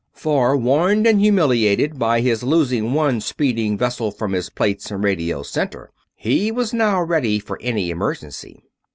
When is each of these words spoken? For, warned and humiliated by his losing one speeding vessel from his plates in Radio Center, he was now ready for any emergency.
For, 0.15 0.57
warned 0.57 1.05
and 1.05 1.19
humiliated 1.21 1.99
by 1.99 2.21
his 2.21 2.41
losing 2.41 2.93
one 2.93 3.21
speeding 3.21 3.77
vessel 3.77 4.09
from 4.09 4.31
his 4.33 4.49
plates 4.49 4.89
in 4.89 5.01
Radio 5.01 5.43
Center, 5.43 5.91
he 6.15 6.51
was 6.51 6.73
now 6.73 7.03
ready 7.03 7.37
for 7.37 7.61
any 7.61 7.91
emergency. 7.91 8.63